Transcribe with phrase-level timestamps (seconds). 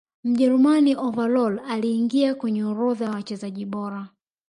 [0.23, 4.07] mjerumani overall aliingia kwenye orodha ya wachezaji bora